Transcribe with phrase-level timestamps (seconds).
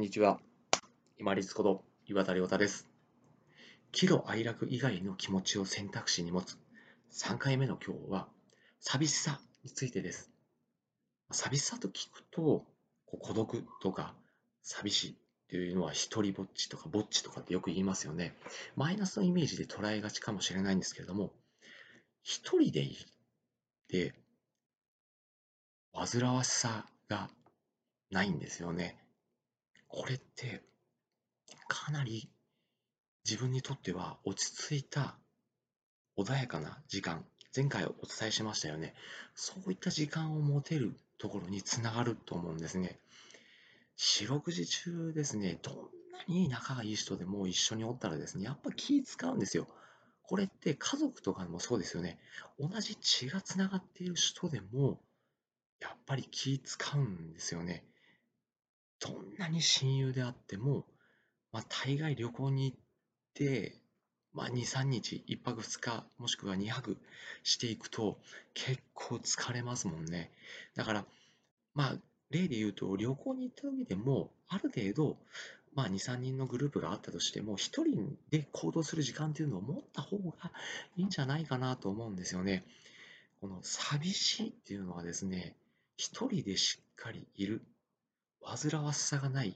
[0.00, 0.40] んにちは。
[1.18, 2.88] 今立こと岩田亮太です。
[3.92, 6.56] 喜怒哀楽以外の気持ちを選択肢に持つ
[7.12, 8.26] 3回目の今日は
[8.80, 10.30] 寂しさについてです。
[11.30, 12.64] 寂しさと聞くと
[13.04, 14.14] 孤独とか
[14.62, 15.16] 寂しい
[15.50, 18.34] というのは一人ぼっちとかぼっちとかってよく言いますよね。
[18.76, 21.30] マイナスのイメージで捉えがちかもしれないんですけれども
[22.22, 22.96] 一人でい
[23.86, 24.14] て
[25.92, 27.28] 煩わしさが
[28.10, 28.96] ないんですよね。
[29.92, 30.62] これって
[31.68, 32.30] かなり
[33.28, 35.16] 自分にとっては落ち着いた
[36.16, 37.24] 穏やかな時間。
[37.54, 38.94] 前回お伝えしましたよね。
[39.34, 43.00] そういった時間を持てるところにつながると思うんですね。
[43.96, 45.58] 四六時中ですね。
[45.60, 45.80] どんな
[46.28, 49.66] に仲がいい人でも一緒におったらですねやっぱ気使うんですよ。
[50.22, 52.20] これって家族とかもそうですよね。
[52.60, 55.00] 同じ血がつながっている人でも
[55.80, 57.89] やっぱり気使うんですよね。
[59.00, 60.84] どんなに親友であっても、
[61.52, 62.78] まあ、大概旅行に行っ
[63.34, 63.80] て、
[64.32, 66.96] まあ、2、3日、1泊2日、もしくは2泊
[67.42, 68.20] していくと、
[68.54, 70.30] 結構疲れますもんね。
[70.76, 71.06] だから、
[71.74, 71.98] まあ、
[72.30, 75.18] 例で言うと、旅行に行った時でも、ある程度、
[75.74, 80.52] まあ、2、3人のグループがあったとしても、1人で行動する時間っていうのを持った方が
[80.96, 82.64] いいんじゃないかなと思うんですよね。
[83.40, 85.56] この寂しいっていうのはですね、
[85.98, 87.62] 1人でしっかりいる
[88.42, 89.54] 煩わしさがないっ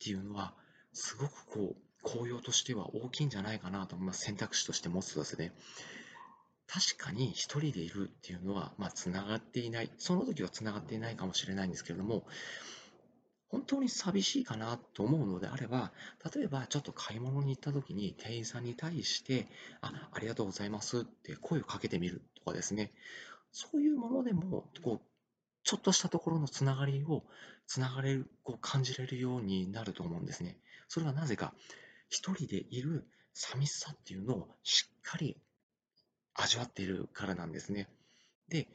[0.00, 0.54] ていうのは、
[0.92, 4.22] すごくこう、紅葉としては大きいんじゃないかなと思います。
[4.22, 5.52] 選択肢として持つとですね。
[6.66, 9.90] 確かに一人でいるっていうのは、まあ、つながっていない。
[9.98, 12.26] その時はつながっていないかもしれないんですけれども、
[13.48, 15.92] 本当に寂しいかなと思うのであれば、
[16.34, 19.46] 例えばちょっと買い物に行った時に店員さんに対して、
[19.82, 22.92] あ、ありがとうございますって声をかけてみるとかですね、
[23.52, 25.11] そういうものでも、こう、
[25.64, 27.24] ちょっとしたところのつながりを、
[27.66, 30.58] つながれる、こう感じれるようになると思うんですね。
[30.88, 31.54] それはなぜか、
[32.08, 35.40] 一人でいる寂しさっていうのをしっかり
[36.34, 37.88] 味わっているからなんですね。
[38.48, 38.68] で、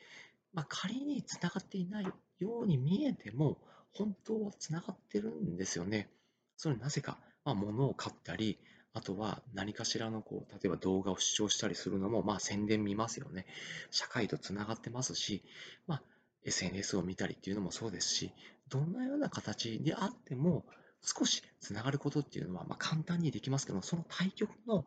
[0.53, 2.05] まあ、仮につながっていない
[2.39, 3.57] ように見えても、
[3.93, 6.09] 本当はつながってるんですよね。
[6.55, 8.59] それはなぜか、まあ、物を買ったり、
[8.93, 13.45] あとは何かしらのこう、例えば動画を視聴したりするのも、まあ宣伝見ますよね。
[13.91, 15.43] 社会とつながってますし、
[15.85, 16.03] まあ
[16.47, 18.31] SNS を見たりっていうのもそうですし、
[18.69, 20.65] どんなような形であっても、
[21.01, 24.85] 少しつながることっていうのは、まあ、簡単にできますけども、その対局の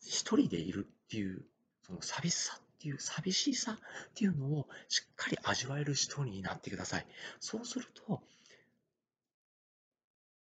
[0.00, 1.44] 一人でいるっていう、
[1.86, 3.78] その寂しさっていう、寂しさっ
[4.14, 7.06] ていうのをしっかり味わえる人になってください。
[7.40, 8.22] そうすると、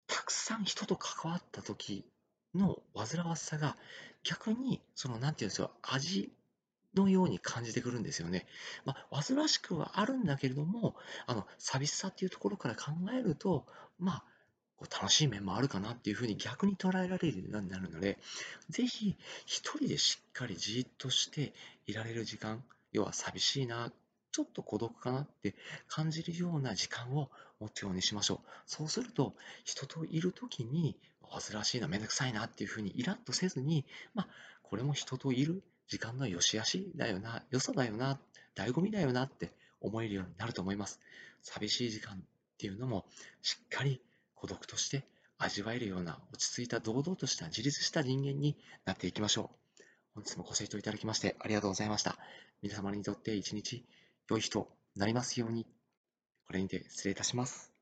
[0.08, 2.06] たくさん人と関わった時
[2.54, 3.78] の煩わしさが
[4.24, 6.32] 逆に、その、なんていうんですよ、味
[6.96, 8.46] のように感じてくるんですよね。
[8.86, 10.96] まあ、煩わしくはあるんだけれども、
[11.26, 13.66] あの、寂しさっていうところから考えると、
[14.00, 14.24] まあ、
[14.76, 18.18] こう楽しい面もあるかなっていうふうに逆に捉えられるようになるので、
[18.70, 19.16] ぜひ
[19.46, 21.54] 一人でしっかりじっとして
[21.86, 23.92] いられる時間、要は寂しいな、
[24.32, 25.56] ちょっと孤独かなって
[25.88, 27.30] 感じるような時間を
[27.60, 28.50] 持つようにしましょう。
[28.66, 30.98] そうすると、人といるときに、
[31.30, 34.28] 煩わしいな、めんどくさいなっていうふうにイラッとせずに、まあ、
[34.62, 38.20] これも人といる時間の良し悪しだよな、良さだよな、
[38.56, 39.52] 醍醐味だよなって
[39.82, 41.00] 思えるようになると思います。
[41.42, 42.20] 寂しい時間っ
[42.58, 43.06] ていうのも
[43.42, 44.02] しっかり
[44.36, 45.06] 孤独として
[45.38, 49.84] 味わえるような落ち着いた堂々とした自立した人間になっていきましょう。
[50.16, 52.18] 本日もご清聴いただきましてありがとうございました。
[52.62, 53.86] 皆様にとって一日
[54.30, 55.66] 良い日となりますように。
[56.46, 57.73] これにて失礼いたします。